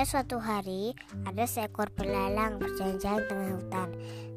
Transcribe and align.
Pada 0.00 0.16
suatu 0.16 0.40
hari, 0.40 0.96
ada 1.28 1.44
seekor 1.44 1.92
belalang 1.92 2.56
berjalan-jalan 2.56 3.20
tengah 3.28 3.52
hutan. 3.52 3.88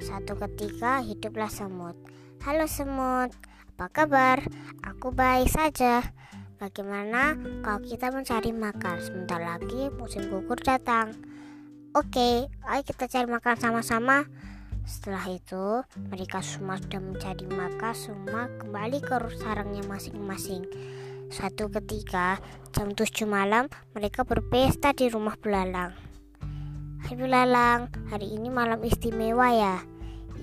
Suatu 0.03 0.35
ketika, 0.35 0.99
hiduplah 0.99 1.47
semut. 1.47 1.95
Halo 2.43 2.67
semut, 2.67 3.31
apa 3.71 3.87
kabar? 3.87 4.43
Aku 4.83 5.15
baik 5.15 5.47
saja. 5.47 6.03
Bagaimana 6.59 7.39
kalau 7.63 7.79
kita 7.79 8.11
mencari 8.11 8.51
makan? 8.51 9.07
Sebentar 9.07 9.39
lagi 9.39 9.87
musim 9.95 10.27
gugur 10.27 10.59
datang. 10.59 11.15
Oke, 11.95 12.51
ayo 12.51 12.81
kita 12.83 13.07
cari 13.07 13.31
makan 13.31 13.55
sama-sama. 13.55 14.27
Setelah 14.83 15.31
itu, 15.31 15.79
mereka 16.11 16.43
semua 16.43 16.75
sudah 16.75 16.99
mencari 16.99 17.47
makan, 17.47 17.95
semua 17.95 18.51
kembali 18.59 18.99
ke 18.99 19.15
sarangnya 19.39 19.87
masing-masing. 19.87 20.67
Suatu 21.33 21.65
ketika, 21.73 22.37
jam 22.77 22.93
7 22.93 23.25
malam, 23.25 23.65
mereka 23.97 24.21
berpesta 24.21 24.93
di 24.93 25.09
rumah 25.09 25.33
belalang. 25.33 25.89
Hai 27.01 27.17
belalang, 27.17 27.89
hari 28.13 28.37
ini 28.37 28.53
malam 28.53 28.77
istimewa 28.85 29.49
ya? 29.49 29.81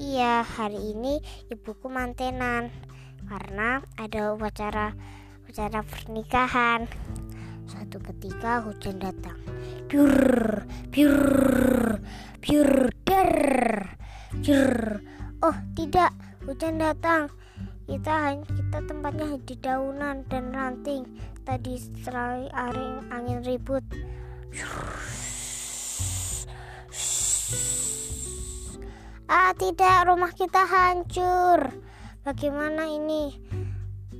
Iya, 0.02 0.42
hari 0.42 0.90
ini 0.90 1.22
ibuku 1.46 1.86
mantenan 1.86 2.74
karena 3.30 3.86
ada 4.02 4.34
upacara 4.34 4.98
upacara 5.38 5.86
pernikahan. 5.86 6.90
Suatu 7.70 8.02
ketika 8.10 8.58
hujan 8.66 8.98
datang. 8.98 9.38
Biur, 9.86 10.66
biur, 10.90 12.02
biur, 12.42 12.90
der. 13.06 13.30
Oh, 15.38 15.54
tidak, 15.78 16.10
hujan 16.42 16.82
datang 16.82 17.30
kita 17.90 18.38
kita 18.46 18.78
tempatnya 18.86 19.34
di 19.42 19.54
daunan 19.58 20.22
dan 20.30 20.54
ranting. 20.54 21.02
Tadi 21.42 21.74
setelah 21.74 22.46
angin, 22.54 23.02
angin 23.10 23.42
ribut. 23.42 23.82
Ah 29.26 29.50
tidak 29.58 30.06
rumah 30.06 30.30
kita 30.30 30.62
hancur. 30.70 31.74
Bagaimana 32.22 32.86
ini? 32.86 33.34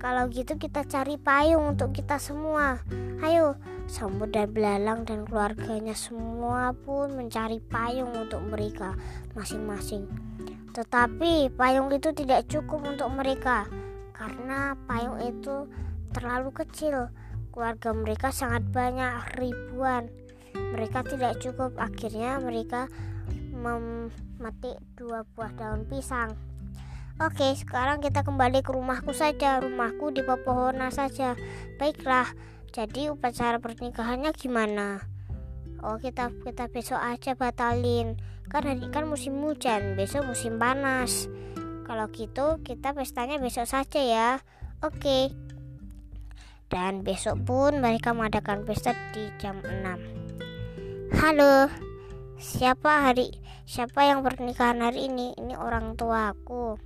Kalau 0.03 0.27
gitu 0.35 0.59
kita 0.59 0.83
cari 0.91 1.15
payung 1.15 1.79
untuk 1.79 1.95
kita 1.95 2.19
semua. 2.19 2.83
Ayo 3.23 3.55
Sambut 3.91 4.31
dan 4.31 4.55
Belalang 4.55 5.03
dan 5.03 5.27
keluarganya 5.27 5.99
semua 5.99 6.71
pun 6.71 7.11
mencari 7.11 7.59
payung 7.59 8.15
untuk 8.15 8.39
mereka 8.39 8.95
masing-masing. 9.35 10.07
Tetapi 10.81 11.53
payung 11.61 11.93
itu 11.93 12.09
tidak 12.17 12.49
cukup 12.49 12.89
untuk 12.89 13.13
mereka 13.13 13.69
karena 14.17 14.73
payung 14.89 15.21
itu 15.21 15.69
terlalu 16.17 16.57
kecil. 16.57 17.13
Keluarga 17.53 17.93
mereka 17.93 18.33
sangat 18.33 18.65
banyak, 18.73 19.13
ribuan. 19.37 20.09
Mereka 20.57 21.05
tidak 21.05 21.37
cukup. 21.45 21.77
Akhirnya 21.77 22.41
mereka 22.41 22.89
memetik 23.53 24.81
dua 24.97 25.29
buah 25.37 25.53
daun 25.53 25.85
pisang. 25.85 26.33
Oke, 27.21 27.53
sekarang 27.53 28.01
kita 28.01 28.25
kembali 28.25 28.65
ke 28.65 28.73
rumahku 28.73 29.13
saja. 29.13 29.61
Rumahku 29.61 30.17
di 30.17 30.25
pepohonan 30.25 30.89
saja. 30.89 31.37
Baiklah. 31.77 32.33
Jadi 32.73 33.13
upacara 33.13 33.61
pernikahannya 33.61 34.33
gimana? 34.33 35.05
Oh, 35.81 35.97
kita 35.97 36.29
kita 36.45 36.69
besok 36.69 37.01
aja 37.01 37.33
batalin. 37.33 38.21
Kan 38.53 38.69
hari 38.69 38.85
kan 38.93 39.09
musim 39.09 39.41
hujan 39.41 39.97
besok 39.97 40.29
musim 40.29 40.61
panas. 40.61 41.25
Kalau 41.89 42.07
gitu 42.13 42.61
kita 42.61 42.93
pestanya 42.93 43.41
besok 43.41 43.65
saja 43.65 44.01
ya. 44.01 44.29
Oke. 44.85 45.33
Dan 46.69 47.01
besok 47.01 47.41
pun 47.49 47.81
mereka 47.81 48.13
mengadakan 48.13 48.63
pesta 48.63 48.93
di 49.17 49.27
jam 49.41 49.59
6 49.65 51.17
halo. 51.17 51.67
Siapa 52.37 53.11
hari 53.11 53.33
siapa 53.65 54.07
yang 54.07 54.21
pernikahan 54.21 54.85
hari 54.85 55.09
ini? 55.09 55.33
Ini 55.35 55.57
orang 55.57 55.97
tua 55.97 56.31
aku. 56.31 56.77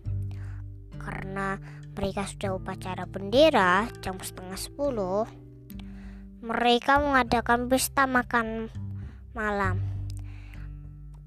Karena 0.96 1.58
mereka 1.94 2.26
sudah 2.26 2.56
upacara 2.56 3.04
bendera 3.06 3.86
jam 4.02 4.18
setengah 4.18 4.58
sepuluh 4.58 5.26
mereka 6.44 7.00
mengadakan 7.00 7.72
pesta 7.72 8.04
makan 8.04 8.68
malam 9.34 9.94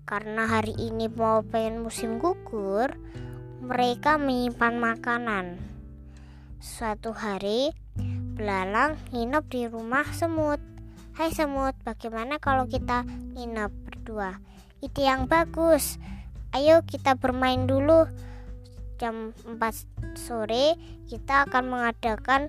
karena 0.08 0.48
hari 0.48 0.72
ini 0.80 1.12
mau 1.12 1.44
pengen 1.44 1.84
musim 1.84 2.16
gugur, 2.16 2.96
mereka 3.60 4.16
menyimpan 4.16 4.80
makanan. 4.80 5.60
Suatu 6.64 7.12
hari, 7.12 7.76
belalang 8.40 8.96
nginep 9.12 9.44
di 9.52 9.68
rumah 9.68 10.08
semut. 10.16 10.64
Hai 11.12 11.36
semut, 11.36 11.76
bagaimana 11.84 12.40
kalau 12.40 12.72
kita 12.72 13.04
nginep 13.36 13.68
berdua? 13.84 14.40
Ide 14.80 15.04
yang 15.04 15.28
bagus. 15.28 16.00
Ayo 16.56 16.88
kita 16.88 17.20
bermain 17.20 17.68
dulu. 17.68 18.08
Jam 19.04 19.36
4 19.44 20.16
sore 20.16 20.80
kita 21.12 21.52
akan 21.52 21.68
mengadakan 21.68 22.48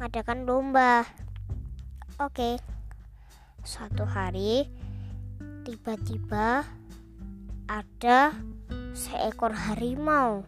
mengadakan 0.00 0.48
lomba. 0.48 1.04
Oke. 2.16 2.79
Suatu 3.60 4.08
hari 4.08 4.66
Tiba-tiba 5.60 6.64
ada 7.68 8.32
seekor 8.96 9.54
harimau. 9.54 10.42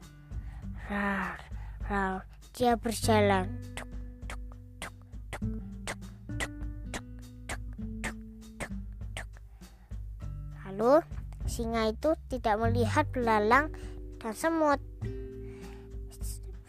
Rar, 0.91 1.39
rar, 1.87 2.27
dia 2.57 2.75
berjalan. 2.81 3.47
Lalu 10.67 11.05
singa 11.45 11.93
itu 11.93 12.17
tidak 12.33 12.57
melihat 12.59 13.05
belalang 13.13 13.71
dan 14.19 14.33
semut. 14.33 14.81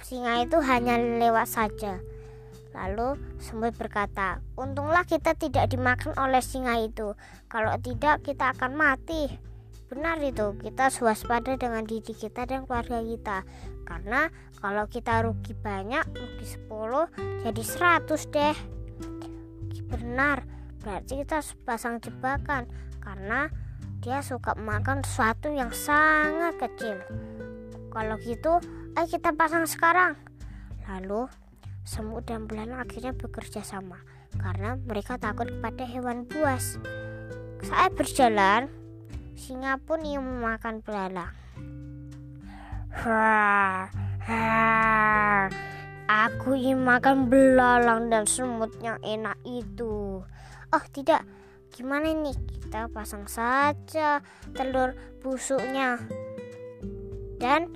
Singa 0.04 0.44
itu 0.46 0.60
hanya 0.60 1.00
lewat 1.00 1.48
saja. 1.48 2.04
Lalu 2.74 3.18
semut 3.38 3.78
berkata, 3.78 4.42
"Untunglah 4.58 5.06
kita 5.06 5.38
tidak 5.38 5.70
dimakan 5.70 6.18
oleh 6.18 6.42
singa 6.42 6.82
itu. 6.82 7.14
Kalau 7.50 7.78
tidak, 7.80 8.26
kita 8.26 8.54
akan 8.54 8.74
mati." 8.74 9.30
Benar 9.94 10.18
itu, 10.26 10.58
kita 10.58 10.90
waspada 11.06 11.54
dengan 11.54 11.86
diri 11.86 12.18
kita 12.18 12.50
dan 12.50 12.66
keluarga 12.66 12.98
kita. 13.06 13.46
Karena 13.86 14.26
kalau 14.58 14.90
kita 14.90 15.22
rugi 15.22 15.54
banyak, 15.54 16.02
rugi 16.18 16.46
10, 16.50 17.06
jadi 17.46 17.62
100 17.62 18.26
deh. 18.34 18.58
Benar, 19.94 20.42
berarti 20.82 21.22
kita 21.22 21.46
pasang 21.62 22.02
jebakan 22.02 22.66
karena 23.06 23.54
dia 24.02 24.26
suka 24.26 24.58
makan 24.58 25.06
sesuatu 25.06 25.54
yang 25.54 25.70
sangat 25.70 26.58
kecil. 26.58 26.98
Kalau 27.94 28.18
gitu, 28.18 28.58
ayo 28.98 29.06
kita 29.06 29.30
pasang 29.38 29.70
sekarang. 29.70 30.18
Lalu 30.90 31.30
semut 31.84 32.24
dan 32.24 32.48
belalang 32.48 32.80
akhirnya 32.80 33.12
bekerja 33.12 33.60
sama 33.60 34.00
karena 34.40 34.80
mereka 34.88 35.20
takut 35.20 35.52
kepada 35.52 35.84
hewan 35.86 36.26
buas. 36.26 36.80
Saat 37.64 37.96
berjalan, 37.96 38.68
singa 39.38 39.80
pun 39.80 40.04
ingin 40.04 40.24
memakan 40.24 40.80
belalang. 40.84 41.32
Aku 46.08 46.56
ingin 46.56 46.84
makan 46.84 47.28
belalang 47.28 48.08
dan 48.12 48.28
semut 48.28 48.72
yang 48.84 49.00
enak 49.04 49.40
itu. 49.48 50.24
Oh 50.74 50.86
tidak, 50.92 51.24
gimana 51.72 52.12
ini? 52.12 52.34
Kita 52.34 52.90
pasang 52.90 53.30
saja 53.30 54.20
telur 54.56 54.98
busuknya 55.22 56.02
dan 57.38 57.70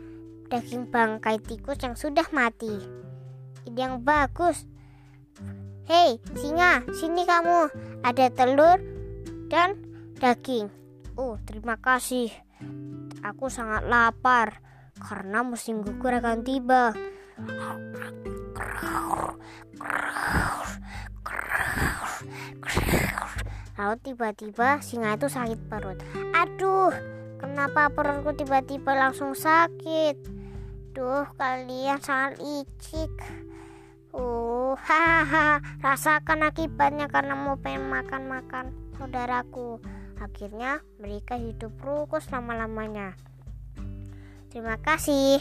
daging 0.48 0.89
bangkai 0.89 1.38
tikus 1.44 1.80
yang 1.83 1.94
sudah 1.94 2.25
mati 2.31 3.06
ide 3.68 3.84
yang 3.84 4.00
bagus. 4.02 4.64
Hei, 5.88 6.19
singa, 6.36 6.84
sini 6.96 7.28
kamu. 7.28 7.72
Ada 8.04 8.31
telur 8.31 8.80
dan 9.52 9.75
daging. 10.19 10.72
Oh, 11.19 11.36
terima 11.44 11.75
kasih. 11.80 12.31
Aku 13.24 13.52
sangat 13.52 13.84
lapar 13.88 14.64
karena 15.00 15.44
musim 15.44 15.84
gugur 15.84 16.16
akan 16.16 16.48
tiba. 16.48 16.96
Lalu 23.78 23.96
tiba-tiba 24.02 24.81
singa 24.81 25.16
itu 25.16 25.30
sakit 25.30 25.60
perut. 25.70 26.02
Aduh, 26.34 26.92
kenapa 27.38 27.94
perutku 27.94 28.34
tiba-tiba 28.34 28.92
langsung 28.98 29.38
sakit? 29.38 30.18
Duh, 30.98 31.30
kalian 31.38 32.02
sangat 32.02 32.42
licik. 32.42 33.13
Uh, 34.18 34.74
hahaha, 34.81 35.62
rasakan 35.78 36.50
akibatnya 36.50 37.06
karena 37.06 37.38
mau 37.38 37.54
pengen 37.62 37.86
makan-makan 37.86 38.74
saudaraku. 38.98 39.78
Akhirnya 40.18 40.81
mereka 40.98 41.38
hidup 41.38 41.78
rukun 41.86 42.18
selama-lamanya. 42.18 43.14
Terima 44.50 44.81
kasih. 44.81 45.38